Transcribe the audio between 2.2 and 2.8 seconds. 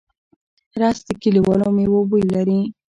لري